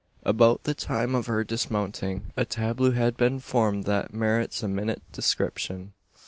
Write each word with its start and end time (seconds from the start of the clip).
About 0.23 0.63
the 0.63 0.73
time 0.73 1.13
of 1.13 1.27
her 1.27 1.43
dismounting, 1.43 2.31
a 2.35 2.43
tableau 2.43 2.89
had 2.89 3.15
been 3.15 3.39
formed 3.39 3.83
that 3.83 4.11
merits 4.11 4.63
a 4.63 4.67
minute 4.67 5.03
description. 5.11 5.93